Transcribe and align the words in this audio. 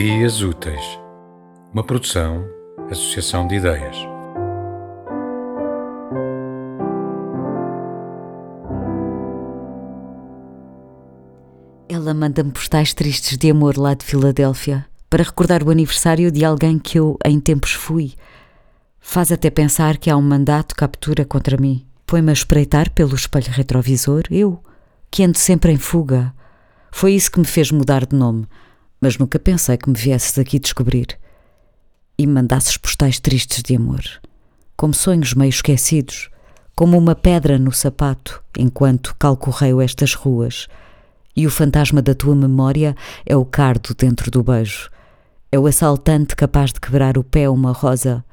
Ideias 0.00 0.42
Úteis, 0.42 1.00
uma 1.74 1.82
produção, 1.82 2.46
associação 2.88 3.48
de 3.48 3.56
ideias. 3.56 3.96
Ela 11.88 12.14
manda-me 12.14 12.52
postais 12.52 12.94
tristes 12.94 13.36
de 13.36 13.50
amor 13.50 13.76
lá 13.76 13.94
de 13.94 14.04
Filadélfia 14.04 14.86
para 15.10 15.24
recordar 15.24 15.64
o 15.64 15.70
aniversário 15.70 16.30
de 16.30 16.44
alguém 16.44 16.78
que 16.78 16.96
eu 16.96 17.18
em 17.24 17.40
tempos 17.40 17.72
fui. 17.72 18.12
Faz 19.00 19.32
até 19.32 19.50
pensar 19.50 19.96
que 19.96 20.08
há 20.08 20.16
um 20.16 20.22
mandato 20.22 20.76
captura 20.76 21.24
contra 21.24 21.60
mim. 21.60 21.84
Põe-me 22.06 22.30
a 22.30 22.34
espreitar 22.34 22.92
pelo 22.92 23.16
espelho 23.16 23.50
retrovisor, 23.50 24.22
eu, 24.30 24.62
que 25.10 25.24
ando 25.24 25.36
sempre 25.36 25.72
em 25.72 25.76
fuga. 25.76 26.32
Foi 26.92 27.14
isso 27.14 27.32
que 27.32 27.40
me 27.40 27.44
fez 27.44 27.72
mudar 27.72 28.06
de 28.06 28.14
nome, 28.14 28.46
mas 29.00 29.18
nunca 29.18 29.38
pensei 29.38 29.76
que 29.76 29.88
me 29.88 29.96
viesses 29.96 30.38
aqui 30.38 30.58
descobrir. 30.58 31.18
E 32.18 32.26
me 32.26 32.34
mandasses 32.34 32.76
postais 32.76 33.20
tristes 33.20 33.62
de 33.62 33.76
amor, 33.76 34.02
como 34.76 34.92
sonhos 34.94 35.34
meio 35.34 35.50
esquecidos, 35.50 36.30
como 36.74 36.96
uma 36.96 37.14
pedra 37.14 37.58
no 37.58 37.72
sapato, 37.72 38.42
enquanto 38.56 39.14
calcorreio 39.18 39.80
estas 39.80 40.14
ruas. 40.14 40.68
E 41.34 41.46
o 41.46 41.50
fantasma 41.50 42.02
da 42.02 42.14
tua 42.14 42.34
memória 42.34 42.96
é 43.24 43.36
o 43.36 43.44
cardo 43.44 43.94
dentro 43.94 44.30
do 44.30 44.42
beijo. 44.42 44.90
É 45.50 45.58
o 45.58 45.66
assaltante 45.66 46.34
capaz 46.34 46.72
de 46.72 46.80
quebrar 46.80 47.16
o 47.16 47.24
pé 47.24 47.48
uma 47.48 47.72
rosa. 47.72 48.24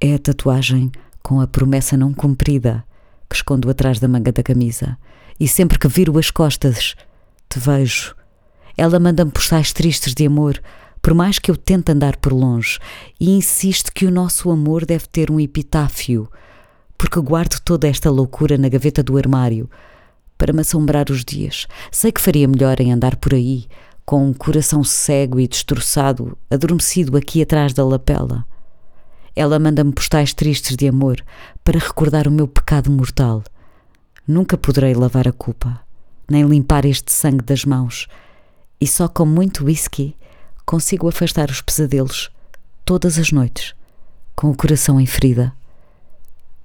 É 0.00 0.14
a 0.14 0.18
tatuagem 0.18 0.90
com 1.22 1.40
a 1.40 1.46
promessa 1.46 1.96
não 1.96 2.12
cumprida 2.12 2.84
que 3.32 3.36
escondo 3.36 3.70
atrás 3.70 3.98
da 3.98 4.06
manga 4.06 4.30
da 4.30 4.42
camisa. 4.42 4.98
E 5.40 5.48
sempre 5.48 5.78
que 5.78 5.88
viro 5.88 6.18
as 6.18 6.30
costas, 6.30 6.94
te 7.48 7.58
vejo. 7.58 8.14
Ela 8.76 8.98
manda-me 8.98 9.30
postais 9.30 9.72
tristes 9.72 10.14
de 10.14 10.26
amor, 10.26 10.60
por 11.00 11.14
mais 11.14 11.38
que 11.38 11.50
eu 11.50 11.56
tente 11.56 11.90
andar 11.92 12.16
por 12.16 12.32
longe, 12.32 12.78
e 13.18 13.30
insiste 13.30 13.90
que 13.92 14.06
o 14.06 14.10
nosso 14.10 14.50
amor 14.50 14.86
deve 14.86 15.06
ter 15.06 15.30
um 15.30 15.40
epitáfio, 15.40 16.28
porque 16.96 17.20
guardo 17.20 17.60
toda 17.60 17.88
esta 17.88 18.10
loucura 18.10 18.56
na 18.56 18.68
gaveta 18.68 19.02
do 19.02 19.16
armário 19.16 19.68
para 20.38 20.52
me 20.52 20.60
assombrar 20.60 21.10
os 21.10 21.24
dias. 21.24 21.66
Sei 21.90 22.10
que 22.10 22.20
faria 22.20 22.48
melhor 22.48 22.80
em 22.80 22.92
andar 22.92 23.16
por 23.16 23.34
aí, 23.34 23.66
com 24.04 24.26
um 24.26 24.32
coração 24.32 24.82
cego 24.82 25.38
e 25.38 25.46
destroçado, 25.46 26.36
adormecido 26.50 27.16
aqui 27.16 27.42
atrás 27.42 27.72
da 27.72 27.84
lapela. 27.84 28.44
Ela 29.34 29.58
manda-me 29.58 29.92
postais 29.92 30.34
tristes 30.34 30.76
de 30.76 30.88
amor 30.88 31.20
para 31.64 31.78
recordar 31.78 32.28
o 32.28 32.30
meu 32.30 32.46
pecado 32.46 32.90
mortal. 32.90 33.42
Nunca 34.26 34.56
poderei 34.56 34.94
lavar 34.94 35.26
a 35.26 35.32
culpa, 35.32 35.80
nem 36.28 36.44
limpar 36.44 36.84
este 36.84 37.12
sangue 37.12 37.44
das 37.44 37.64
mãos, 37.64 38.06
e 38.82 38.86
só 38.88 39.06
com 39.06 39.24
muito 39.24 39.66
whisky 39.66 40.16
consigo 40.66 41.08
afastar 41.08 41.48
os 41.52 41.60
pesadelos 41.60 42.32
todas 42.84 43.16
as 43.16 43.30
noites, 43.30 43.76
com 44.34 44.50
o 44.50 44.56
coração 44.56 45.00
em 45.00 45.06
ferida. 45.06 45.52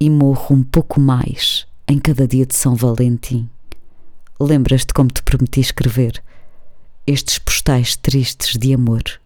E 0.00 0.10
morro 0.10 0.56
um 0.56 0.64
pouco 0.64 0.98
mais 0.98 1.68
em 1.86 2.00
cada 2.00 2.26
dia 2.26 2.44
de 2.44 2.56
São 2.56 2.74
Valentim. 2.74 3.48
Lembras-te 4.40 4.92
como 4.92 5.08
te 5.08 5.22
prometi 5.22 5.60
escrever 5.60 6.20
estes 7.06 7.38
postais 7.38 7.94
tristes 7.94 8.58
de 8.58 8.74
amor? 8.74 9.19